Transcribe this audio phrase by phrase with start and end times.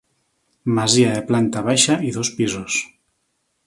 [0.77, 2.83] Masia de planta baixa i dos pisos.